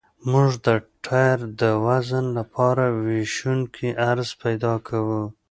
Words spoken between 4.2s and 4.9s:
پیدا